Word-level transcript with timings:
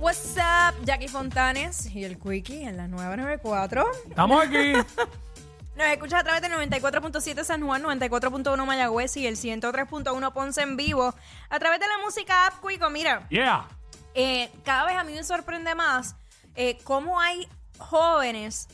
What's 0.00 0.36
up, 0.38 0.74
Jackie 0.84 1.08
Fontanes 1.08 1.86
y 1.94 2.04
el 2.04 2.18
Quickie 2.18 2.62
en 2.64 2.76
la 2.76 2.88
994. 2.88 3.84
Estamos 4.08 4.42
aquí. 4.44 4.72
Nos 5.76 5.86
escuchas 5.88 6.20
a 6.20 6.24
través 6.24 6.42
del 6.42 6.52
94.7 6.52 7.44
San 7.44 7.62
Juan, 7.64 7.82
94.1 7.82 8.66
Mayagüez 8.66 9.16
y 9.16 9.26
el 9.26 9.36
103.1 9.36 10.32
Ponce 10.32 10.62
en 10.62 10.76
vivo. 10.76 11.14
A 11.48 11.58
través 11.58 11.80
de 11.80 11.86
la 11.88 11.98
música 12.04 12.46
app 12.46 12.54
Quico, 12.66 12.88
mira, 12.90 13.26
Yeah. 13.30 13.66
eh, 14.14 14.50
cada 14.64 14.86
vez 14.86 14.96
a 14.96 15.04
mí 15.04 15.12
me 15.12 15.22
sorprende 15.24 15.74
más 15.74 16.16
eh, 16.54 16.78
cómo 16.84 17.20
hay 17.20 17.46
jóvenes 17.78 18.68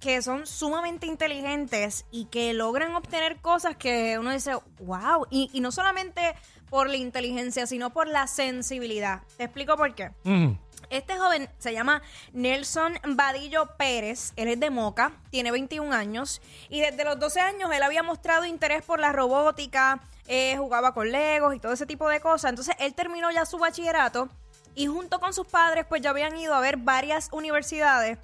que 0.00 0.22
son 0.22 0.46
sumamente 0.46 1.06
inteligentes 1.06 2.06
y 2.10 2.24
que 2.26 2.54
logran 2.54 2.96
obtener 2.96 3.36
cosas 3.40 3.76
que 3.76 4.18
uno 4.18 4.32
dice, 4.32 4.54
wow, 4.80 5.26
y, 5.30 5.50
y 5.52 5.60
no 5.60 5.70
solamente 5.70 6.34
por 6.70 6.88
la 6.88 6.96
inteligencia, 6.96 7.66
sino 7.66 7.90
por 7.90 8.08
la 8.08 8.26
sensibilidad. 8.26 9.22
Te 9.36 9.44
explico 9.44 9.76
por 9.76 9.94
qué. 9.94 10.10
Mm. 10.24 10.52
Este 10.88 11.16
joven 11.18 11.48
se 11.58 11.72
llama 11.72 12.02
Nelson 12.32 12.94
Vadillo 13.10 13.76
Pérez, 13.76 14.32
él 14.34 14.48
es 14.48 14.58
de 14.58 14.70
Moca, 14.70 15.12
tiene 15.30 15.52
21 15.52 15.94
años 15.94 16.40
y 16.68 16.80
desde 16.80 17.04
los 17.04 17.18
12 17.18 17.40
años 17.40 17.70
él 17.72 17.82
había 17.82 18.02
mostrado 18.02 18.44
interés 18.44 18.82
por 18.82 18.98
la 18.98 19.12
robótica, 19.12 20.00
eh, 20.26 20.56
jugaba 20.56 20.92
con 20.92 21.12
legos 21.12 21.54
y 21.54 21.60
todo 21.60 21.72
ese 21.72 21.86
tipo 21.86 22.08
de 22.08 22.20
cosas. 22.20 22.50
Entonces 22.50 22.74
él 22.80 22.94
terminó 22.94 23.30
ya 23.30 23.46
su 23.46 23.58
bachillerato 23.58 24.28
y 24.74 24.86
junto 24.86 25.20
con 25.20 25.32
sus 25.32 25.46
padres 25.46 25.86
pues 25.88 26.02
ya 26.02 26.10
habían 26.10 26.36
ido 26.36 26.54
a 26.54 26.60
ver 26.60 26.76
varias 26.76 27.28
universidades 27.32 28.18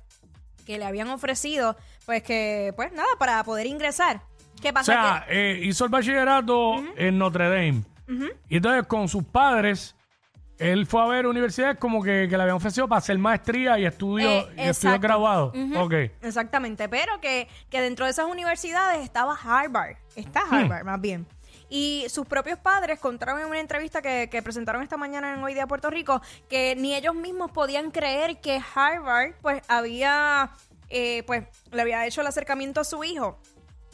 que 0.67 0.77
le 0.79 0.85
habían 0.85 1.09
ofrecido 1.09 1.77
pues 2.05 2.23
que 2.23 2.73
pues 2.77 2.93
nada 2.93 3.09
para 3.19 3.43
poder 3.45 3.67
ingresar. 3.67 4.21
¿Qué 4.61 4.71
O 4.71 4.75
pasa? 4.75 4.93
sea, 4.93 5.27
eh, 5.29 5.61
hizo 5.63 5.85
el 5.85 5.91
bachillerato 5.91 6.75
en 6.97 7.17
Notre 7.19 7.49
Dame. 7.49 7.83
Y 8.49 8.57
entonces 8.57 8.87
con 8.87 9.09
sus 9.09 9.25
padres, 9.25 9.95
él 10.59 10.87
fue 10.87 11.03
a 11.03 11.07
ver 11.07 11.27
universidades 11.27 11.77
como 11.79 12.03
que, 12.03 12.27
que 12.31 12.37
le 12.37 12.43
habían 12.43 12.57
ofrecido 12.57 12.89
para 12.89 12.99
hacer 13.01 13.19
maestría 13.19 13.79
y 13.79 13.85
estudios 13.85 14.47
Eh, 14.51 14.55
y 14.57 14.61
estudios 14.69 15.01
graduados. 15.01 15.55
Ujú. 15.55 15.79
Ok. 15.79 15.93
Exactamente, 16.23 16.89
pero 16.89 17.21
que, 17.21 17.49
que 17.69 17.81
dentro 17.81 18.05
de 18.07 18.13
esas 18.13 18.27
universidades 18.27 19.03
estaba 19.05 19.35
Harvard, 19.37 19.97
está 20.15 20.41
Harvard 20.51 20.85
más 20.85 21.01
bien. 21.01 21.27
Y 21.69 22.07
sus 22.09 22.27
propios 22.27 22.59
padres 22.59 23.01
contaron 23.01 23.41
en 23.41 23.47
una 23.47 23.59
entrevista 23.61 24.01
que, 24.01 24.29
que 24.31 24.43
presentaron 24.43 24.83
esta 24.83 24.97
mañana 24.97 25.35
en 25.35 25.43
Hoy 25.43 25.55
Día 25.55 25.67
Puerto 25.67 25.91
Rico 25.91 26.23
que 26.49 26.77
ni 26.77 26.95
ellos 26.95 27.15
mismos 27.15 27.51
podían 27.51 27.91
creer 27.91 28.41
que 28.41 28.61
Harvard 28.75 29.33
pues 29.43 29.63
había 29.69 30.51
eh, 30.89 31.25
pues 31.27 31.45
le 31.73 31.83
había 31.83 32.07
hecho 32.07 32.21
el 32.21 32.27
acercamiento 32.29 32.81
a 32.81 32.85
su 32.85 33.03
hijo. 33.03 33.39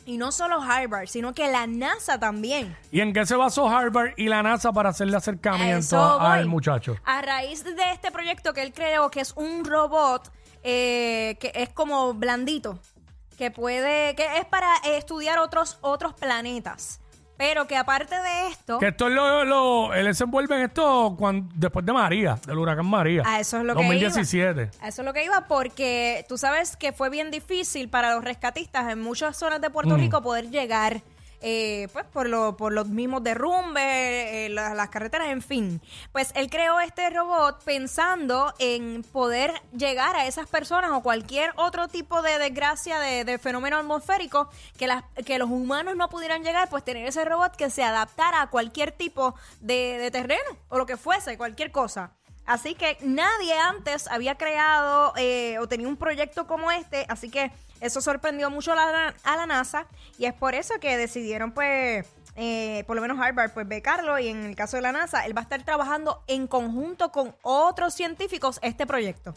Y 0.04 0.18
no 0.18 0.32
solo 0.32 0.60
Harvard, 0.60 1.06
sino 1.06 1.32
que 1.32 1.48
la 1.48 1.66
NASA 1.68 2.18
también. 2.18 2.76
¿Y 2.90 3.00
en 3.00 3.12
qué 3.12 3.24
se 3.24 3.36
basó 3.36 3.68
Harvard 3.68 4.14
y 4.16 4.26
la 4.26 4.42
NASA 4.42 4.72
para 4.72 4.88
hacerle 4.90 5.16
acercamiento 5.16 5.96
a- 5.96 6.34
al 6.34 6.46
muchacho? 6.46 6.96
A 7.04 7.22
raíz 7.22 7.62
de 7.64 7.92
este 7.92 8.10
proyecto 8.10 8.52
que 8.52 8.62
él 8.62 8.72
creó, 8.72 9.10
que 9.12 9.20
es 9.20 9.32
un 9.36 9.64
robot 9.64 10.30
eh, 10.64 11.36
que 11.40 11.52
es 11.54 11.68
como 11.70 12.14
blandito, 12.14 12.78
que 13.38 13.50
puede, 13.52 14.14
que 14.16 14.26
es 14.38 14.44
para 14.44 14.74
estudiar 14.84 15.38
otros, 15.38 15.78
otros 15.82 16.14
planetas. 16.14 17.00
Pero 17.36 17.66
que 17.66 17.76
aparte 17.76 18.14
de 18.14 18.48
esto, 18.48 18.78
Que 18.78 18.88
esto 18.88 19.08
es 19.08 19.14
lo, 19.14 19.44
lo- 19.44 19.94
él 19.94 20.14
se 20.14 20.24
envuelve 20.24 20.54
en 20.56 20.62
esto 20.62 21.14
cuando, 21.18 21.50
después 21.56 21.84
de 21.84 21.92
María, 21.92 22.38
del 22.46 22.58
huracán 22.58 22.86
María. 22.86 23.22
A 23.26 23.40
eso 23.40 23.56
es 23.58 23.64
lo 23.64 23.74
que 23.74 23.82
2017. 23.82 24.70
a 24.80 24.88
eso 24.88 25.02
es 25.02 25.06
lo 25.06 25.12
que 25.12 25.24
iba, 25.24 25.46
porque 25.48 26.24
tú 26.28 26.38
sabes 26.38 26.76
que 26.76 26.92
fue 26.92 27.10
bien 27.10 27.30
difícil 27.30 27.88
para 27.88 28.14
los 28.14 28.22
rescatistas 28.22 28.90
en 28.92 29.00
muchas 29.00 29.36
zonas 29.36 29.60
de 29.60 29.70
Puerto 29.70 29.96
Mm. 29.96 30.00
Rico 30.00 30.22
poder 30.22 30.50
llegar, 30.50 31.00
eh, 31.42 31.88
pues 31.92 32.04
por, 32.06 32.28
lo, 32.28 32.56
por 32.56 32.72
los 32.72 32.88
mismos 32.88 33.22
derrumbes, 33.22 33.82
eh, 33.84 34.48
la- 34.50 34.74
las 34.74 34.88
carreteras, 34.88 35.28
en 35.28 35.42
fin. 35.42 35.80
Pues 36.12 36.30
él 36.34 36.48
creó 36.50 36.80
este 36.80 37.10
robot 37.10 37.62
pensando 37.64 38.54
en 38.58 39.02
poder 39.02 39.52
llegar 39.76 40.16
a 40.16 40.26
esas 40.26 40.46
personas 40.48 40.90
o 40.92 41.02
cualquier 41.02 41.52
otro 41.56 41.88
tipo 41.88 42.22
de 42.22 42.38
desgracia, 42.38 42.98
de, 43.00 43.24
de 43.24 43.38
fenómeno 43.38 43.76
atmosférico, 43.78 44.48
que, 44.78 44.86
las, 44.86 45.04
que 45.26 45.38
los 45.38 45.50
humanos 45.50 45.96
no 45.96 46.08
pudieran 46.08 46.42
llegar, 46.42 46.68
pues 46.70 46.84
tener 46.84 47.06
ese 47.06 47.24
robot 47.24 47.56
que 47.56 47.70
se 47.70 47.82
adaptara 47.84 48.42
a 48.42 48.50
cualquier 48.50 48.92
tipo 48.92 49.34
de, 49.60 49.98
de 49.98 50.10
terreno 50.10 50.56
o 50.68 50.78
lo 50.78 50.86
que 50.86 50.96
fuese, 50.96 51.36
cualquier 51.36 51.72
cosa. 51.72 52.12
Así 52.44 52.74
que 52.74 52.98
nadie 53.02 53.56
antes 53.56 54.08
había 54.08 54.36
creado 54.36 55.12
eh, 55.16 55.58
o 55.60 55.68
tenía 55.68 55.86
un 55.86 55.96
proyecto 55.96 56.46
como 56.48 56.72
este, 56.72 57.06
así 57.08 57.30
que 57.30 57.52
eso 57.82 58.00
sorprendió 58.00 58.48
mucho 58.48 58.72
a 58.72 58.76
la, 58.76 59.14
a 59.24 59.36
la 59.36 59.46
NASA 59.46 59.86
y 60.16 60.26
es 60.26 60.32
por 60.32 60.54
eso 60.54 60.74
que 60.80 60.96
decidieron 60.96 61.52
pues, 61.52 62.06
eh, 62.36 62.84
por 62.86 62.96
lo 62.96 63.02
menos 63.02 63.18
Harvard, 63.20 63.50
pues 63.50 63.66
becarlo 63.66 64.18
y 64.18 64.28
en 64.28 64.44
el 64.44 64.56
caso 64.56 64.76
de 64.76 64.82
la 64.82 64.92
NASA, 64.92 65.26
él 65.26 65.36
va 65.36 65.40
a 65.40 65.44
estar 65.44 65.62
trabajando 65.64 66.22
en 66.28 66.46
conjunto 66.46 67.10
con 67.10 67.34
otros 67.42 67.92
científicos 67.92 68.60
este 68.62 68.86
proyecto. 68.86 69.34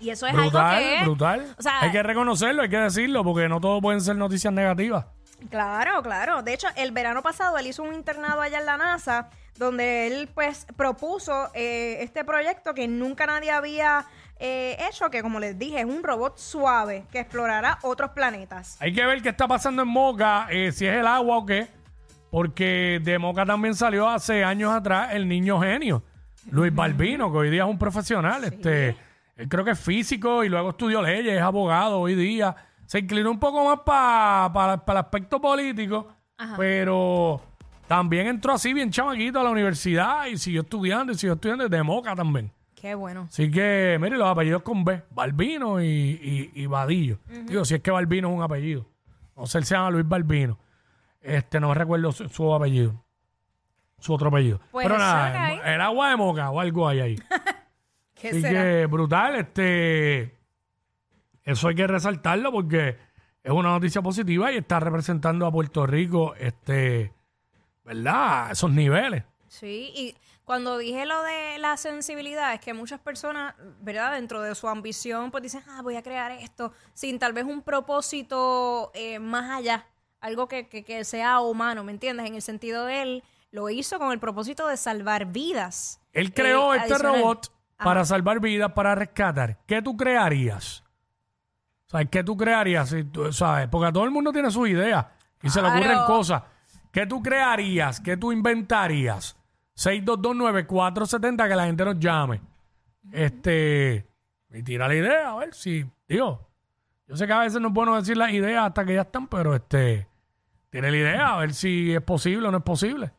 Y 0.00 0.10
eso 0.10 0.26
es 0.26 0.34
brutal, 0.34 0.66
algo 0.66 0.80
que... 0.80 1.04
brutal. 1.04 1.54
O 1.56 1.62
sea, 1.62 1.80
hay 1.80 1.92
que 1.92 2.02
reconocerlo, 2.02 2.62
hay 2.62 2.68
que 2.68 2.76
decirlo, 2.76 3.22
porque 3.22 3.48
no 3.48 3.60
todo 3.60 3.80
pueden 3.80 4.00
ser 4.00 4.16
noticias 4.16 4.52
negativas. 4.52 5.06
Claro, 5.48 6.02
claro. 6.02 6.42
De 6.42 6.54
hecho, 6.54 6.66
el 6.76 6.90
verano 6.90 7.22
pasado 7.22 7.56
él 7.58 7.68
hizo 7.68 7.82
un 7.84 7.94
internado 7.94 8.40
allá 8.40 8.58
en 8.58 8.66
la 8.66 8.76
NASA 8.76 9.30
donde 9.58 10.06
él 10.06 10.28
pues 10.34 10.66
propuso 10.76 11.48
eh, 11.54 11.98
este 12.00 12.24
proyecto 12.24 12.74
que 12.74 12.88
nunca 12.88 13.26
nadie 13.26 13.50
había 13.50 14.06
eh, 14.38 14.76
hecho, 14.88 15.10
que 15.10 15.22
como 15.22 15.38
les 15.38 15.58
dije 15.58 15.80
es 15.80 15.84
un 15.84 16.02
robot 16.02 16.38
suave 16.38 17.04
que 17.10 17.20
explorará 17.20 17.78
otros 17.82 18.10
planetas. 18.10 18.76
Hay 18.80 18.92
que 18.92 19.04
ver 19.04 19.22
qué 19.22 19.28
está 19.30 19.46
pasando 19.46 19.82
en 19.82 19.88
Moca, 19.88 20.48
eh, 20.50 20.72
si 20.72 20.86
es 20.86 20.96
el 20.96 21.06
agua 21.06 21.38
o 21.38 21.46
qué, 21.46 21.68
porque 22.30 23.00
de 23.02 23.18
Moca 23.18 23.46
también 23.46 23.74
salió 23.74 24.08
hace 24.08 24.42
años 24.42 24.72
atrás 24.72 25.10
el 25.12 25.28
niño 25.28 25.60
genio, 25.60 26.02
Luis 26.50 26.74
Balbino, 26.74 27.30
que 27.30 27.38
hoy 27.38 27.50
día 27.50 27.62
es 27.62 27.68
un 27.68 27.78
profesional, 27.78 28.42
este, 28.44 28.96
él 29.36 29.48
creo 29.48 29.64
que 29.64 29.70
es 29.70 29.80
físico 29.80 30.42
y 30.42 30.48
luego 30.48 30.70
estudió 30.70 31.00
leyes, 31.00 31.36
es 31.36 31.42
abogado 31.42 32.00
hoy 32.00 32.16
día, 32.16 32.54
se 32.86 32.98
inclinó 32.98 33.30
un 33.30 33.38
poco 33.40 33.64
más 33.64 33.80
para 33.84 34.82
el 34.86 34.96
aspecto 34.96 35.40
político, 35.40 36.08
pero 36.56 37.40
también 37.86 38.26
entró 38.26 38.52
así 38.52 38.72
bien 38.72 38.90
chamaquito 38.90 39.40
a 39.40 39.44
la 39.44 39.50
universidad 39.50 40.26
y 40.26 40.38
siguió 40.38 40.62
estudiando 40.62 41.12
y 41.12 41.16
siguió 41.16 41.34
estudiando 41.34 41.68
de 41.68 41.82
Moca 41.82 42.14
también. 42.14 42.50
Qué 42.74 42.94
bueno. 42.94 43.26
Así 43.30 43.50
que, 43.50 43.98
mire, 44.00 44.18
los 44.18 44.28
apellidos 44.28 44.62
con 44.62 44.84
B, 44.84 45.02
Balbino 45.10 45.80
y, 45.82 45.86
y, 45.86 46.50
y 46.54 46.66
Vadillo. 46.66 47.18
Digo, 47.46 47.64
si 47.64 47.76
es 47.76 47.80
que 47.80 47.90
Balbino 47.90 48.28
es 48.28 48.34
un 48.34 48.42
apellido. 48.42 48.86
No 49.36 49.46
sé, 49.46 49.58
él 49.58 49.64
se 49.64 49.74
llama 49.74 49.90
Luis 49.90 50.06
Balbino. 50.06 50.58
Este, 51.20 51.58
no 51.60 51.72
recuerdo 51.72 52.12
su, 52.12 52.28
su 52.28 52.54
apellido. 52.54 53.02
Su 53.98 54.12
otro 54.12 54.28
apellido. 54.28 54.60
Pues 54.70 54.86
Pero 54.86 54.98
nada, 54.98 55.46
ahí. 55.46 55.60
el 55.64 55.80
agua 55.80 56.10
de 56.10 56.16
moca 56.16 56.50
o 56.50 56.60
algo 56.60 56.86
hay 56.86 57.00
ahí. 57.00 57.16
¿Qué 58.14 58.28
Así 58.28 58.40
será? 58.42 58.62
que, 58.62 58.86
brutal, 58.86 59.36
este... 59.36 60.36
Eso 61.42 61.68
hay 61.68 61.74
que 61.74 61.86
resaltarlo 61.86 62.52
porque 62.52 62.96
es 63.42 63.52
una 63.52 63.70
noticia 63.70 64.02
positiva 64.02 64.52
y 64.52 64.56
está 64.58 64.78
representando 64.80 65.46
a 65.46 65.52
Puerto 65.52 65.86
Rico, 65.86 66.34
este... 66.36 67.12
¿Verdad? 67.84 68.50
Esos 68.52 68.70
niveles. 68.70 69.24
Sí, 69.48 69.92
y 69.94 70.16
cuando 70.44 70.78
dije 70.78 71.06
lo 71.06 71.22
de 71.22 71.58
la 71.58 71.76
sensibilidad, 71.76 72.54
es 72.54 72.60
que 72.60 72.74
muchas 72.74 72.98
personas, 73.00 73.54
¿verdad? 73.80 74.12
Dentro 74.14 74.40
de 74.42 74.54
su 74.54 74.68
ambición, 74.68 75.30
pues 75.30 75.42
dicen, 75.42 75.62
ah, 75.68 75.80
voy 75.82 75.96
a 75.96 76.02
crear 76.02 76.32
esto, 76.32 76.72
sin 76.92 77.18
tal 77.18 77.32
vez 77.32 77.44
un 77.44 77.62
propósito 77.62 78.90
eh, 78.94 79.18
más 79.18 79.50
allá, 79.50 79.86
algo 80.20 80.48
que, 80.48 80.68
que, 80.68 80.82
que 80.84 81.04
sea 81.04 81.40
humano, 81.40 81.84
¿me 81.84 81.92
entiendes? 81.92 82.26
En 82.26 82.34
el 82.34 82.42
sentido 82.42 82.84
de 82.86 83.02
él, 83.02 83.24
lo 83.52 83.70
hizo 83.70 83.98
con 83.98 84.10
el 84.12 84.18
propósito 84.18 84.66
de 84.66 84.76
salvar 84.76 85.26
vidas. 85.26 86.00
Él 86.12 86.32
creó 86.34 86.74
Eh, 86.74 86.78
este 86.78 86.94
adicional. 86.94 87.20
robot 87.20 87.52
para 87.76 88.04
salvar 88.04 88.40
vidas, 88.40 88.72
para 88.72 88.94
rescatar, 88.94 89.58
¿qué 89.66 89.82
tú 89.82 89.96
crearías? 89.96 90.82
¿Sabes? 91.86 92.08
¿Qué 92.10 92.24
tú 92.24 92.36
crearías? 92.36 92.88
Si 92.88 93.04
tú- 93.04 93.32
¿Sabes? 93.32 93.68
Porque 93.68 93.88
a 93.88 93.92
todo 93.92 94.04
el 94.04 94.10
mundo 94.10 94.32
tiene 94.32 94.50
sus 94.50 94.68
ideas 94.68 95.06
y 95.42 95.50
se 95.50 95.60
le 95.62 95.68
ocurren 95.68 95.98
cosas. 96.06 96.42
¿Qué 96.94 97.08
tú 97.08 97.20
crearías? 97.20 98.00
¿Qué 98.00 98.16
tú 98.16 98.30
inventarías? 98.30 99.36
6229470 99.74 101.48
que 101.48 101.56
la 101.56 101.66
gente 101.66 101.84
nos 101.84 101.98
llame. 101.98 102.40
Este, 103.10 104.06
y 104.50 104.62
tira 104.62 104.86
la 104.86 104.94
idea, 104.94 105.32
a 105.32 105.34
ver 105.34 105.54
si, 105.54 105.84
digo, 106.06 106.48
yo 107.08 107.16
sé 107.16 107.26
que 107.26 107.32
a 107.32 107.40
veces 107.40 107.60
no 107.60 107.68
es 107.68 107.74
bueno 107.74 107.96
decir 107.96 108.16
las 108.16 108.32
ideas 108.32 108.66
hasta 108.66 108.84
que 108.84 108.94
ya 108.94 109.00
están, 109.00 109.26
pero 109.26 109.56
este, 109.56 110.06
tiene 110.70 110.92
la 110.92 110.96
idea, 110.96 111.34
a 111.34 111.38
ver 111.38 111.52
si 111.52 111.92
es 111.92 112.00
posible 112.00 112.46
o 112.46 112.52
no 112.52 112.58
es 112.58 112.64
posible. 112.64 113.10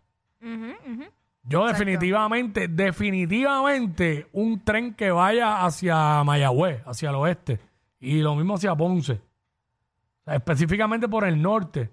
Yo 1.44 1.68
definitivamente, 1.68 2.70
definitivamente 2.70 4.30
un 4.32 4.64
tren 4.64 4.94
que 4.94 5.12
vaya 5.12 5.66
hacia 5.66 6.24
Mayagüez, 6.24 6.82
hacia 6.86 7.10
el 7.10 7.16
oeste, 7.16 7.60
y 8.00 8.22
lo 8.22 8.36
mismo 8.36 8.56
hacia 8.56 8.74
Ponce, 8.74 9.14
O 9.14 10.24
sea, 10.24 10.36
específicamente 10.36 11.10
por 11.10 11.26
el 11.26 11.42
norte, 11.42 11.92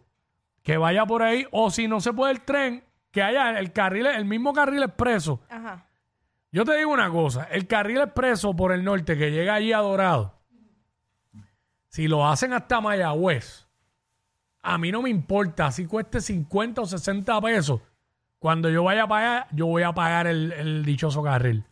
que 0.62 0.76
vaya 0.76 1.06
por 1.06 1.22
ahí, 1.22 1.46
o 1.50 1.70
si 1.70 1.88
no 1.88 2.00
se 2.00 2.12
puede 2.12 2.32
el 2.32 2.40
tren, 2.42 2.84
que 3.10 3.22
haya 3.22 3.58
el 3.58 3.72
carril, 3.72 4.06
el 4.06 4.24
mismo 4.24 4.52
carril 4.52 4.82
expreso. 4.82 5.40
Ajá. 5.50 5.86
Yo 6.50 6.64
te 6.64 6.76
digo 6.76 6.92
una 6.92 7.10
cosa, 7.10 7.44
el 7.50 7.66
carril 7.66 7.98
expreso 7.98 8.54
por 8.54 8.72
el 8.72 8.84
norte 8.84 9.16
que 9.16 9.30
llega 9.30 9.54
allí 9.54 9.72
a 9.72 9.78
Dorado, 9.78 10.38
si 11.88 12.08
lo 12.08 12.26
hacen 12.26 12.52
hasta 12.52 12.80
Mayagüez, 12.80 13.68
a 14.62 14.78
mí 14.78 14.92
no 14.92 15.02
me 15.02 15.10
importa 15.10 15.70
si 15.70 15.86
cueste 15.86 16.20
50 16.20 16.82
o 16.82 16.86
60 16.86 17.40
pesos. 17.40 17.80
Cuando 18.38 18.68
yo 18.70 18.84
vaya 18.84 19.06
para 19.06 19.36
allá, 19.36 19.46
yo 19.52 19.66
voy 19.66 19.82
a 19.82 19.92
pagar 19.92 20.26
el, 20.26 20.52
el 20.52 20.84
dichoso 20.84 21.22
carril. 21.22 21.64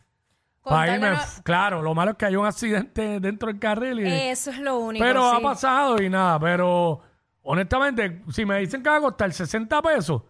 Para 0.63 0.95
irme, 0.95 1.17
claro, 1.43 1.81
lo 1.81 1.95
malo 1.95 2.11
es 2.11 2.17
que 2.17 2.25
hay 2.25 2.35
un 2.35 2.45
accidente 2.45 3.19
dentro 3.19 3.47
del 3.47 3.59
carril. 3.59 3.99
Y, 3.99 4.07
Eso 4.07 4.51
es 4.51 4.59
lo 4.59 4.77
único. 4.77 5.03
pero 5.03 5.25
ha 5.27 5.41
pasado 5.41 6.01
y 6.01 6.09
nada, 6.09 6.39
pero 6.39 7.01
honestamente, 7.43 8.21
si 8.31 8.45
me 8.45 8.59
dicen 8.59 8.81
que 8.83 8.89
va 8.89 8.97
a 8.97 9.01
costar 9.01 9.31
60 9.31 9.81
pesos, 9.81 10.23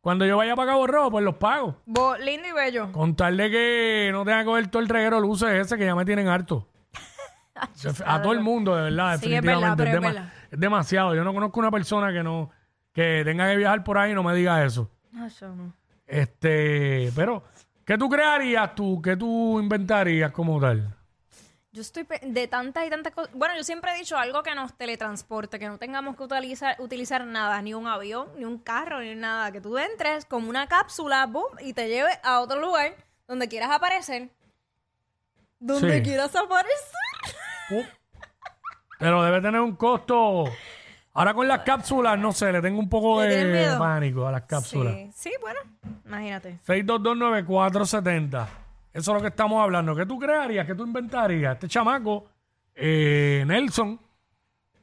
cuando 0.00 0.26
yo 0.26 0.36
vaya 0.36 0.54
para 0.54 0.72
Cabo 0.72 0.86
Rojo, 0.86 1.10
pues 1.12 1.24
los 1.24 1.36
pago. 1.36 1.80
Bo- 1.86 2.16
lindo 2.18 2.46
y 2.48 2.52
bello. 2.52 2.92
Con 2.92 3.16
tal 3.16 3.36
de 3.36 3.50
que 3.50 4.08
no 4.12 4.24
tenga 4.24 4.44
que 4.44 4.50
ver 4.50 4.66
todo 4.68 4.82
el 4.82 4.88
reguero 4.88 5.16
de 5.16 5.22
luces 5.22 5.48
ese 5.50 5.78
que 5.78 5.84
ya 5.86 5.94
me 5.94 6.04
tienen 6.04 6.28
harto. 6.28 6.68
a 8.06 8.20
todo 8.22 8.32
el 8.32 8.40
mundo, 8.40 8.74
de 8.76 8.82
verdad, 8.82 9.18
Sí, 9.20 9.32
es 9.32 9.42
verdad, 9.42 9.76
definitivamente. 9.76 9.84
pero 9.84 9.90
es 9.90 9.96
dema- 10.02 10.12
verdad. 10.14 10.32
es 10.50 10.60
demasiado. 10.60 11.14
Yo 11.14 11.24
no 11.24 11.32
conozco 11.32 11.60
una 11.60 11.70
persona 11.70 12.12
que 12.12 12.22
no 12.22 12.50
que 12.92 13.22
tenga 13.24 13.48
que 13.50 13.56
viajar 13.56 13.82
por 13.82 13.98
ahí 13.98 14.12
y 14.12 14.14
no 14.14 14.22
me 14.22 14.34
diga 14.34 14.64
eso. 14.64 14.90
No, 15.12 15.26
yo 15.28 15.54
no. 15.54 15.72
Este, 16.06 17.10
pero, 17.16 17.42
¿qué 17.84 17.96
tú 17.98 18.08
crearías 18.08 18.74
tú? 18.74 19.00
¿Qué 19.02 19.16
tú 19.16 19.58
inventarías 19.58 20.30
como 20.32 20.60
tal? 20.60 20.94
Yo 21.74 21.80
estoy 21.82 22.06
de 22.22 22.46
tantas 22.46 22.86
y 22.86 22.90
tantas 22.90 23.12
cosas. 23.12 23.34
Bueno, 23.34 23.56
yo 23.56 23.64
siempre 23.64 23.90
he 23.92 23.98
dicho 23.98 24.16
algo 24.16 24.44
que 24.44 24.54
nos 24.54 24.74
teletransporte, 24.74 25.58
que 25.58 25.66
no 25.66 25.76
tengamos 25.76 26.14
que 26.16 26.22
utilizar, 26.22 26.76
utilizar 26.78 27.24
nada, 27.26 27.60
ni 27.62 27.74
un 27.74 27.88
avión, 27.88 28.28
ni 28.38 28.44
un 28.44 28.58
carro, 28.58 29.00
ni 29.00 29.16
nada. 29.16 29.50
Que 29.50 29.60
tú 29.60 29.76
entres 29.76 30.24
como 30.24 30.48
una 30.48 30.68
cápsula, 30.68 31.26
boom, 31.26 31.58
y 31.60 31.72
te 31.72 31.88
lleve 31.88 32.10
a 32.22 32.38
otro 32.38 32.60
lugar 32.60 32.94
donde 33.26 33.48
quieras 33.48 33.72
aparecer. 33.72 34.30
Donde 35.58 35.96
Sí. 35.96 36.02
quieras 36.04 36.36
aparecer. 36.36 36.70
Uh, 37.70 37.82
pero 39.00 39.24
debe 39.24 39.40
tener 39.40 39.60
un 39.60 39.74
costo. 39.74 40.44
Ahora 41.12 41.34
con 41.34 41.48
las 41.48 41.60
cápsulas, 41.62 42.16
no 42.20 42.30
sé, 42.30 42.52
le 42.52 42.62
tengo 42.62 42.78
un 42.78 42.88
poco 42.88 43.20
¿Le 43.20 43.28
tienes 43.30 43.46
de 43.52 43.52
miedo? 43.52 43.78
pánico 43.80 44.28
a 44.28 44.30
las 44.30 44.42
cápsulas. 44.42 44.94
Sí, 44.94 45.10
sí, 45.16 45.32
bueno, 45.40 45.58
imagínate. 46.04 46.60
6229470. 46.68 48.46
Eso 48.94 49.10
es 49.10 49.14
lo 49.16 49.20
que 49.20 49.28
estamos 49.28 49.62
hablando. 49.62 49.94
¿Qué 49.94 50.06
tú 50.06 50.18
crearías? 50.18 50.66
¿Qué 50.66 50.74
tú 50.74 50.86
inventarías? 50.86 51.54
Este 51.54 51.68
chamaco, 51.68 52.26
eh, 52.74 53.44
Nelson, 53.46 53.98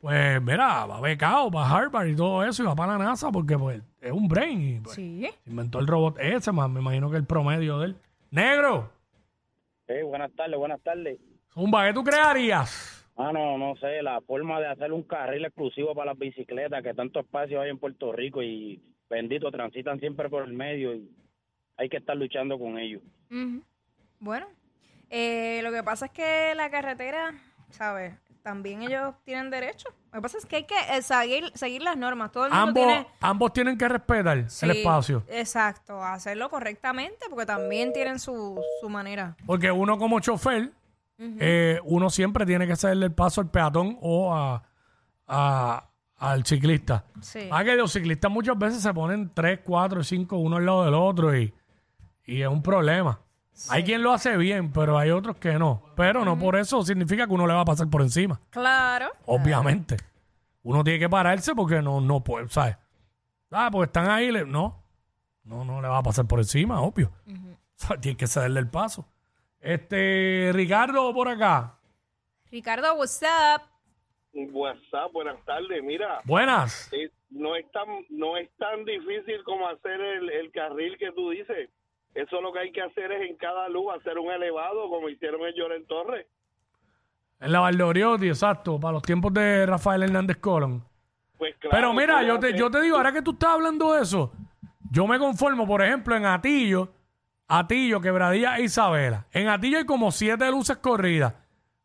pues 0.01 0.41
mira, 0.41 0.85
va 0.85 0.99
becado 1.01 1.49
para 1.49 1.69
Harvard 1.69 2.07
y 2.07 2.15
todo 2.15 2.43
eso 2.43 2.61
y 2.61 2.65
va 2.65 2.75
para 2.75 2.97
la 2.97 3.05
NASA 3.05 3.31
porque 3.31 3.57
pues 3.57 3.81
es 4.01 4.11
un 4.11 4.27
brain 4.27 4.61
y 4.61 4.79
pues, 4.81 4.95
Sí. 4.95 5.29
inventó 5.45 5.79
el 5.79 5.87
robot 5.87 6.17
ese, 6.19 6.51
más 6.51 6.69
me 6.69 6.81
imagino 6.81 7.09
que 7.09 7.17
el 7.17 7.25
promedio 7.25 7.79
de 7.79 7.85
él. 7.87 7.95
Negro, 8.31 8.91
Sí, 9.87 9.93
buenas 10.05 10.31
tardes, 10.33 10.57
buenas 10.57 10.79
tardes. 10.81 11.19
Zumba, 11.53 11.85
¿qué 11.85 11.93
tú 11.93 12.01
crearías? 12.03 13.05
Ah, 13.17 13.31
no, 13.33 13.57
no 13.57 13.75
sé, 13.75 14.01
la 14.01 14.21
forma 14.21 14.59
de 14.61 14.67
hacer 14.67 14.93
un 14.93 15.03
carril 15.03 15.43
exclusivo 15.43 15.93
para 15.93 16.11
las 16.11 16.17
bicicletas, 16.19 16.81
que 16.81 16.93
tanto 16.93 17.19
espacio 17.19 17.59
hay 17.59 17.69
en 17.71 17.77
Puerto 17.77 18.13
Rico 18.13 18.41
y 18.41 18.81
bendito, 19.09 19.51
transitan 19.51 19.99
siempre 19.99 20.29
por 20.29 20.43
el 20.47 20.53
medio 20.53 20.95
y 20.95 21.09
hay 21.75 21.89
que 21.89 21.97
estar 21.97 22.15
luchando 22.15 22.57
con 22.57 22.77
ellos. 22.79 23.01
Ujú. 23.29 23.61
Bueno, 24.21 24.45
eh, 25.09 25.59
lo 25.63 25.71
que 25.71 25.83
pasa 25.83 26.05
es 26.05 26.11
que 26.11 26.53
la 26.55 26.69
carretera, 26.69 27.33
¿sabes? 27.71 28.13
También 28.43 28.81
ellos 28.83 29.13
tienen 29.25 29.49
derecho. 29.49 29.89
Lo 30.11 30.19
que 30.19 30.21
pasa 30.21 30.37
es 30.37 30.45
que 30.45 30.55
hay 30.57 30.63
que 30.63 30.75
eh, 30.91 31.01
seguir, 31.01 31.51
seguir 31.55 31.81
las 31.81 31.97
normas. 31.97 32.31
Todo 32.31 32.45
el 32.45 32.51
mundo 32.51 32.67
Ambos, 32.67 32.85
tiene... 32.85 33.07
ambos 33.19 33.53
tienen 33.53 33.77
que 33.77 33.87
respetar 33.87 34.49
Sí, 34.49 34.65
el 34.65 34.71
espacio. 34.77 35.23
Exacto, 35.27 36.03
hacerlo 36.03 36.49
correctamente 36.49 37.25
porque 37.29 37.45
también 37.45 37.93
tienen 37.93 38.19
su, 38.19 38.61
su 38.79 38.89
manera. 38.89 39.35
Porque 39.45 39.71
uno 39.71 39.97
como 39.97 40.19
chofer, 40.19 40.71
eh, 41.19 41.79
uno 41.83 42.09
siempre 42.09 42.45
tiene 42.45 42.65
que 42.67 42.75
cederle 42.75 43.07
el 43.07 43.11
paso 43.13 43.41
al 43.41 43.49
peatón 43.51 43.97
o 44.01 44.33
a, 44.35 44.63
a- 45.27 45.87
al 46.17 46.45
ciclista. 46.45 47.05
Sí. 47.21 47.47
Ah, 47.51 47.63
que 47.63 47.75
los 47.75 47.91
ciclistas 47.93 48.29
muchas 48.31 48.57
veces 48.57 48.81
se 48.83 48.93
ponen 48.93 49.31
3, 49.33 49.61
4, 49.63 50.03
5 50.03 50.37
uno 50.37 50.57
al 50.57 50.65
lado 50.65 50.85
del 50.85 50.93
otro 50.93 51.35
y, 51.37 51.51
y 52.25 52.41
es 52.43 52.47
un 52.47 52.61
problema. 52.61 53.19
Hay 53.69 53.83
quien 53.83 54.01
lo 54.03 54.11
hace 54.13 54.37
bien, 54.37 54.71
pero 54.71 54.97
hay 54.97 55.11
otros 55.11 55.37
que 55.37 55.53
no. 55.53 55.83
Pero 55.95 56.23
no 56.25 56.37
por 56.39 56.55
eso 56.55 56.83
significa 56.83 57.27
que 57.27 57.33
uno 57.33 57.45
le 57.47 57.53
va 57.53 57.61
a 57.61 57.65
pasar 57.65 57.89
por 57.89 58.01
encima. 58.01 58.39
Claro. 58.49 59.09
Obviamente. 59.25 59.97
Uno 60.63 60.83
tiene 60.83 60.99
que 60.99 61.09
pararse 61.09 61.53
porque 61.55 61.81
no, 61.81 62.01
no 62.01 62.23
puede, 62.23 62.47
¿sabes? 62.49 62.77
Ah, 63.51 63.69
porque 63.71 63.87
están 63.87 64.09
ahí, 64.09 64.31
le- 64.31 64.45
no. 64.45 64.81
No, 65.43 65.65
no 65.65 65.81
le 65.81 65.87
va 65.87 65.97
a 65.97 66.03
pasar 66.03 66.25
por 66.27 66.39
encima, 66.39 66.81
obvio. 66.81 67.11
O 67.27 67.57
sea, 67.75 67.97
tiene 67.97 68.15
que 68.17 68.27
cederle 68.27 68.59
el 68.59 68.69
paso. 68.69 69.05
Este, 69.59 70.51
Ricardo, 70.53 71.13
por 71.13 71.27
acá. 71.29 71.75
Ricardo, 72.51 72.93
what's 72.95 73.21
up? 73.21 73.61
WhatsApp, 74.33 75.11
buenas 75.11 75.43
tardes. 75.45 75.83
Mira, 75.83 76.19
Buenas. 76.23 76.89
eh, 76.93 77.11
no 77.31 77.55
es 77.55 77.69
tan 77.71 77.87
no 78.09 78.37
es 78.37 78.49
tan 78.57 78.85
difícil 78.85 79.43
como 79.43 79.67
hacer 79.67 79.99
el, 79.99 80.29
el 80.29 80.51
carril 80.51 80.97
que 80.97 81.11
tú 81.11 81.31
dices. 81.31 81.69
Eso 82.13 82.41
lo 82.41 82.51
que 82.51 82.59
hay 82.59 82.71
que 82.71 82.81
hacer 82.81 83.11
es 83.11 83.29
en 83.29 83.37
cada 83.37 83.69
luz 83.69 83.93
hacer 83.95 84.17
un 84.19 84.31
elevado 84.31 84.89
como 84.89 85.07
hicieron 85.09 85.41
en 85.47 85.53
Lloren 85.55 85.85
Torres. 85.85 86.27
En 87.39 87.51
la 87.51 87.59
Valdoriotti, 87.61 88.27
exacto, 88.27 88.79
para 88.79 88.93
los 88.93 89.01
tiempos 89.01 89.33
de 89.33 89.65
Rafael 89.65 90.03
Hernández 90.03 90.37
Colón. 90.37 90.83
Pues 91.37 91.55
claro, 91.57 91.75
Pero 91.75 91.93
mira, 91.93 92.19
tú 92.19 92.25
yo 92.27 92.39
te, 92.39 92.57
yo 92.57 92.69
te 92.69 92.81
digo, 92.81 92.97
ahora 92.97 93.11
que 93.11 93.21
tú 93.21 93.31
estás 93.31 93.51
hablando 93.51 93.93
de 93.93 94.03
eso, 94.03 94.31
yo 94.91 95.07
me 95.07 95.17
conformo, 95.17 95.65
por 95.65 95.81
ejemplo, 95.81 96.15
en 96.15 96.25
Atillo, 96.25 96.89
Atillo, 97.47 97.99
Quebradilla 97.99 98.57
e 98.57 98.63
Isabela. 98.63 99.25
En 99.31 99.47
Atillo 99.47 99.79
hay 99.79 99.85
como 99.85 100.11
siete 100.11 100.49
luces 100.51 100.77
corridas. 100.77 101.33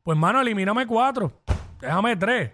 Pues, 0.02 0.18
mano, 0.18 0.40
elimíname 0.40 0.87
cuatro. 0.87 1.33
Déjame 1.80 2.16
tres. 2.16 2.52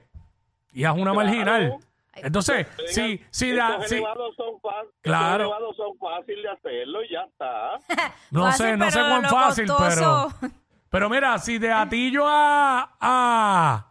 Y 0.73 0.85
haz 0.85 0.95
una 0.95 1.12
Claro. 1.12 1.14
marginal. 1.17 1.76
Entonces, 2.14 2.66
si, 2.88 3.25
si, 3.31 3.52
da- 3.52 3.83
si- 3.87 3.95
elevados 3.97 4.35
son 4.37 4.61
fa- 4.61 4.81
estos 4.83 4.95
Claro. 5.02 5.45
elevados 5.45 5.76
son 5.76 5.97
fáciles 5.99 6.42
de 6.42 6.50
hacerlo 6.50 7.02
y 7.04 7.11
ya 7.11 7.21
está. 7.23 7.78
no 8.31 8.42
Fácil, 8.45 8.66
sé, 8.66 8.76
no 8.76 8.90
sé 8.90 8.99
pero 8.99 9.09
cuán 9.09 9.23
lo 9.23 9.28
fácil, 9.31 9.64
pero, 9.66 9.76
costoso. 9.78 10.52
pero 10.90 11.09
mira, 11.11 11.38
si 11.38 11.59
de 11.59 11.73
Atillo 11.73 12.25
a, 12.28 12.97
a, 13.00 13.87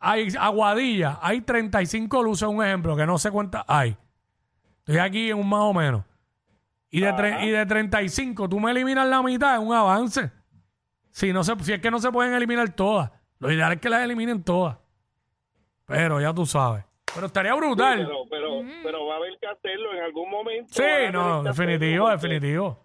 a 0.00 0.14
Aguadilla 0.40 1.18
hay 1.22 1.40
35 1.40 2.22
luces, 2.22 2.46
un 2.48 2.62
ejemplo, 2.62 2.96
que 2.96 3.06
no 3.06 3.16
sé 3.18 3.30
cuántas 3.30 3.64
hay. 3.68 3.96
Estoy 4.80 4.98
aquí 4.98 5.30
en 5.30 5.38
un 5.38 5.48
más 5.48 5.60
o 5.60 5.72
menos. 5.72 6.04
Y 6.90 7.00
de, 7.00 7.12
tre- 7.14 7.42
y 7.44 7.50
de 7.50 7.64
35, 7.64 8.48
tú 8.50 8.60
me 8.60 8.70
eliminas 8.70 9.06
la 9.06 9.22
mitad, 9.22 9.54
es 9.54 9.60
un 9.60 9.72
avance. 9.74 10.30
Si, 11.10 11.32
no 11.32 11.42
se, 11.44 11.58
si 11.64 11.72
es 11.72 11.80
que 11.80 11.90
no 11.90 11.98
se 12.00 12.12
pueden 12.12 12.34
eliminar 12.34 12.68
todas. 12.74 13.10
Lo 13.38 13.50
ideal 13.50 13.72
es 13.72 13.80
que 13.80 13.88
las 13.88 14.02
eliminen 14.02 14.42
todas. 14.42 14.76
Pero 15.86 16.20
ya 16.20 16.32
tú 16.32 16.46
sabes. 16.46 16.84
Pero 17.14 17.26
estaría 17.26 17.54
brutal. 17.54 17.98
Pero, 18.06 18.22
pero, 18.30 18.62
pero 18.82 19.06
va 19.06 19.14
a 19.14 19.16
haber 19.18 19.36
que 19.38 19.46
hacerlo 19.46 19.92
en 19.94 20.02
algún 20.02 20.30
momento. 20.30 20.72
Sí, 20.72 20.82
no, 21.12 21.42
definitivo, 21.42 22.08
definitivo. 22.08 22.78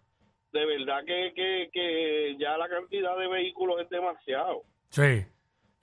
De 0.52 0.66
verdad 0.66 1.00
que, 1.06 1.32
que, 1.36 1.70
que 1.72 2.36
ya 2.40 2.58
la 2.58 2.68
cantidad 2.68 3.18
de 3.18 3.28
vehículos 3.28 3.80
es 3.82 3.90
demasiado. 3.90 4.64
Sí. 4.90 5.26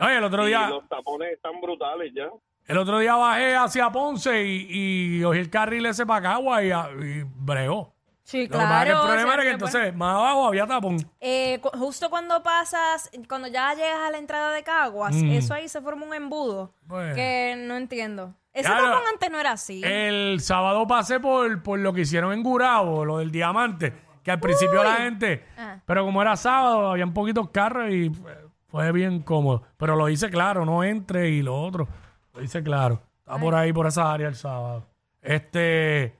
Oye, 0.00 0.16
el 0.18 0.24
otro 0.24 0.44
Y 0.44 0.48
día, 0.48 0.68
los 0.68 0.86
tapones 0.88 1.32
están 1.32 1.60
brutales 1.60 2.12
ya. 2.14 2.28
el 2.66 2.78
otro 2.78 2.98
día 2.98 3.14
bajé 3.14 3.54
hacia 3.54 3.90
Ponce 3.90 4.44
y, 4.44 4.66
y 4.68 5.22
cogí 5.22 5.38
el 5.38 5.48
carril 5.50 5.86
ese 5.86 6.04
para 6.04 6.22
Cagua 6.22 6.62
y, 6.64 6.68
y 6.70 7.22
bregó. 7.36 7.93
Sí, 8.26 8.46
Lo 8.46 8.52
que 8.52 8.58
pasa 8.58 8.64
es 8.64 8.84
que 8.84 8.90
claro. 8.90 9.00
el 9.02 9.06
problema 9.06 9.34
era 9.34 9.42
que 9.42 9.48
siempre, 9.50 9.66
entonces 9.68 9.94
más 9.96 10.14
abajo 10.16 10.46
había 10.46 10.66
tapón. 10.66 10.96
Eh, 11.20 11.58
cu- 11.60 11.68
justo 11.78 12.08
cuando 12.08 12.42
pasas, 12.42 13.10
cuando 13.28 13.48
ya 13.48 13.74
llegas 13.74 13.98
a 14.00 14.10
la 14.10 14.16
entrada 14.18 14.50
de 14.52 14.62
Caguas, 14.62 15.14
Mm. 15.14 15.30
eso 15.32 15.52
ahí 15.54 15.68
se 15.68 15.80
forma 15.82 16.06
un 16.06 16.14
embudo 16.14 16.72
Pues. 16.88 17.14
que 17.14 17.54
no 17.68 17.76
entiendo. 17.76 18.32
Ese 18.54 18.68
Claro. 18.68 18.84
tapón 18.86 19.02
antes 19.12 19.30
no 19.30 19.38
era 19.38 19.52
así. 19.52 19.82
El 19.84 20.40
sábado 20.40 20.86
pasé 20.86 21.20
por, 21.20 21.62
por 21.62 21.78
lo 21.78 21.92
que 21.92 22.00
hicieron 22.02 22.32
en 22.32 22.42
Gurabo, 22.42 23.04
lo 23.04 23.18
del 23.18 23.30
diamante, 23.30 23.92
que 24.22 24.30
al 24.30 24.40
principio 24.40 24.82
la 24.82 24.94
gente, 24.94 25.44
Ah. 25.58 25.80
pero 25.84 26.04
como 26.04 26.22
era 26.22 26.34
sábado, 26.36 26.92
había 26.92 27.06
poquitos 27.06 27.50
carros 27.50 27.90
y 27.92 28.08
fue, 28.08 28.38
fue 28.68 28.92
bien 28.92 29.20
cómodo. 29.20 29.64
Pero 29.76 29.96
lo 29.96 30.08
hice 30.08 30.30
claro, 30.30 30.64
no 30.64 30.82
entre 30.82 31.28
y 31.28 31.42
lo 31.42 31.60
otro. 31.60 31.86
Lo 32.32 32.42
hice 32.42 32.62
claro. 32.62 33.02
Está 33.18 33.36
por 33.38 33.54
ahí, 33.54 33.70
por 33.72 33.86
esa 33.86 34.10
área 34.10 34.28
el 34.28 34.34
sábado. 34.34 34.86
Este, 35.20 36.14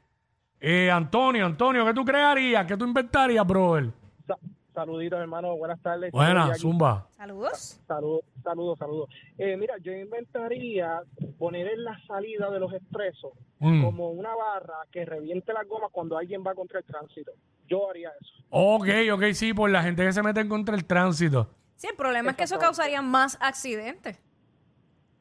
eh, 0.66 0.90
Antonio, 0.90 1.44
Antonio, 1.47 1.85
¿qué 1.85 1.92
tú 1.94 2.04
crearías? 2.04 2.66
¿Qué 2.66 2.76
tú 2.76 2.85
inventarías, 2.87 3.47
brother? 3.47 3.90
Sa- 4.26 4.38
saluditos, 4.73 5.21
hermano. 5.21 5.56
Buenas 5.56 5.80
tardes. 5.83 6.11
Buena, 6.12 6.40
Estoy 6.42 6.50
aquí. 6.52 6.61
Zumba. 6.61 7.06
Saludos. 7.16 7.80
Saludos, 7.87 8.21
saludos, 8.42 8.78
saludos. 8.78 9.09
Eh, 9.38 9.56
mira, 9.56 9.75
yo 9.83 9.92
inventaría 9.92 11.00
poner 11.38 11.68
en 11.68 11.85
la 11.85 11.99
salida 12.06 12.50
de 12.50 12.61
los 12.61 12.73
expresos 12.73 13.33
Mm. 13.61 13.85
como 13.85 14.11
una 14.11 14.35
barra 14.35 14.75
que 14.90 15.04
reviente 15.04 15.52
las 15.52 15.66
gomas 15.66 15.90
cuando 15.92 16.16
alguien 16.18 16.42
va 16.47 16.54
contra 16.54 16.78
el 16.80 16.85
tránsito. 16.85 17.33
Yo 17.68 17.88
haría 17.88 18.11
eso. 18.21 18.33
Ok, 18.50 18.88
ok, 19.14 19.23
sí, 19.33 19.54
por 19.54 19.71
la 19.71 19.83
gente 19.83 20.04
que 20.04 20.12
se 20.12 20.23
mete 20.23 20.40
en 20.40 20.49
contra 20.49 20.75
el 20.75 20.85
tránsito. 20.85 21.49
Sí, 21.76 21.87
el 21.88 21.97
problema 21.97 22.30
es 22.33 22.37
que 22.37 22.44
eso 22.44 22.59
causaría 22.59 23.00
más 23.02 23.38
accidentes. 23.40 24.21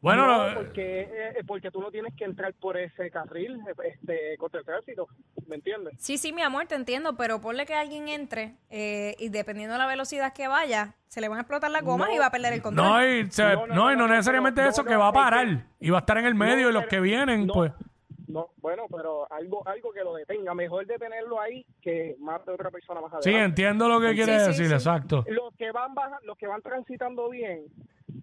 Bueno, 0.03 0.27
No, 0.27 0.49
no, 0.49 0.55
porque, 0.55 1.01
eh, 1.03 1.43
porque 1.47 1.71
tú 1.71 1.79
no 1.79 1.89
tienes 1.89 2.13
que 2.13 2.25
entrar 2.25 2.53
por 2.55 2.77
ese 2.77 3.09
carril 3.09 3.57
eh, 3.67 3.73
este, 3.93 4.37
contra 4.37 4.59
el 4.59 4.65
tránsito. 4.65 5.07
¿Me 5.47 5.55
entiendes? 5.55 5.93
Sí, 5.97 6.17
sí, 6.17 6.33
mi 6.33 6.41
amor, 6.41 6.65
te 6.67 6.75
entiendo, 6.75 7.15
pero 7.15 7.39
ponle 7.39 7.65
que 7.65 7.73
alguien 7.73 8.09
entre 8.09 8.55
eh, 8.69 9.15
y 9.17 9.29
dependiendo 9.29 9.73
de 9.73 9.79
la 9.79 9.87
velocidad 9.87 10.33
que 10.33 10.49
vaya, 10.49 10.93
se 11.07 11.21
le 11.21 11.29
van 11.29 11.37
a 11.37 11.41
explotar 11.43 11.71
las 11.71 11.83
gomas 11.83 12.09
y 12.13 12.17
va 12.19 12.25
a 12.25 12.31
perder 12.31 12.51
el 12.51 12.61
control. 12.61 12.85
no, 12.85 13.07
y, 13.07 13.31
se- 13.31 13.43
No, 13.43 13.65
no, 13.67 13.75
no, 13.75 13.91
y 13.93 13.95
no, 13.95 14.01
no 14.01 14.07
no, 14.09 14.13
necesariamente 14.15 14.61
no, 14.61 14.69
eso, 14.69 14.83
no, 14.83 14.89
que 14.89 14.95
va 14.97 15.05
a 15.05 15.09
es 15.09 15.13
que- 15.13 15.19
parar 15.19 15.65
y 15.79 15.89
va 15.89 15.97
a 15.97 16.01
estar 16.01 16.17
en 16.17 16.25
el 16.25 16.35
medio 16.35 16.65
No, 16.65 16.69
y 16.69 16.73
los 16.73 16.85
que 16.87 16.99
vienen, 16.99 17.47
no, 17.47 17.53
pues. 17.53 17.71
No, 18.27 18.49
bueno, 18.57 18.83
pero 18.91 19.31
algo 19.31 19.65
algo 19.67 19.91
que 19.93 20.01
lo 20.03 20.15
detenga. 20.15 20.53
Mejor 20.53 20.85
detenerlo 20.87 21.39
ahí 21.39 21.65
que 21.81 22.15
más 22.19 22.43
de 22.45 22.51
otra 22.53 22.71
persona 22.71 22.99
más 22.99 23.11
Sí, 23.21 23.29
adelante. 23.29 23.45
entiendo 23.61 23.87
lo 23.87 24.01
que 24.01 24.09
Sí, 24.09 24.15
quiere 24.15 24.39
sí, 24.39 24.47
decir, 24.47 24.67
sí. 24.67 24.73
exacto. 24.73 25.23
los 25.29 25.53
que 25.55 25.71
van 25.71 25.93
baja, 25.93 26.17
los 26.23 26.37
que 26.37 26.47
van 26.47 26.61
transitando 26.61 27.29
bien, 27.29 27.65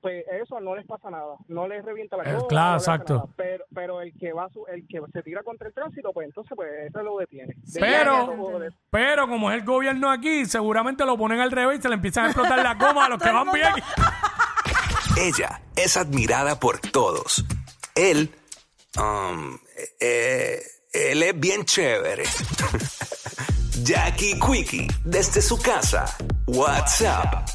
pues 0.00 0.24
eso 0.42 0.60
no 0.60 0.74
les 0.74 0.86
pasa 0.86 1.10
nada, 1.10 1.34
no 1.48 1.66
les 1.68 1.84
revienta 1.84 2.16
la 2.16 2.24
Eh, 2.24 2.34
goma, 2.34 2.48
claro, 2.48 2.70
no 2.72 2.76
exacto. 2.78 3.14
nada. 3.14 3.26
Pero, 3.36 3.64
pero 3.74 4.00
el 4.00 4.12
que 4.18 4.32
va 4.32 4.48
su- 4.50 4.66
el 4.66 4.86
que 4.88 5.00
se 5.12 5.22
tira 5.22 5.42
contra 5.42 5.68
el 5.68 5.74
tránsito, 5.74 6.12
pues 6.12 6.26
entonces 6.26 6.52
pues 6.56 6.68
eso 6.88 7.02
lo 7.02 7.18
detiene. 7.18 7.54
Sí, 7.66 7.78
Pero-. 7.80 8.34
Pero 8.90 9.28
como 9.28 9.50
es 9.50 9.58
el 9.58 9.64
gobierno 9.66 10.10
aquí, 10.10 10.46
seguramente 10.46 11.04
lo 11.04 11.16
ponen 11.18 11.40
al 11.40 11.50
revés 11.50 11.78
y 11.78 11.82
se 11.82 11.88
le 11.88 11.94
empiezan 11.94 12.24
a 12.24 12.28
explotar 12.28 12.62
las 12.62 12.78
gomas 12.78 13.06
a 13.06 13.08
los 13.10 13.18
que 13.22 13.30
van 13.30 13.50
bien. 13.52 13.72
Ella 15.18 15.60
es 15.76 15.96
admirada 15.96 16.58
por 16.58 16.78
todos. 16.80 17.44
Él, 17.94 18.32
um, 18.98 19.58
eh, 20.00 20.60
él 20.92 21.22
es 21.22 21.38
bien 21.38 21.64
chévere. 21.64 22.24
Jackie 23.82 24.38
Quickie, 24.38 24.86
desde 25.04 25.40
su 25.42 25.60
casa. 25.60 26.04
WhatsApp 26.46 27.48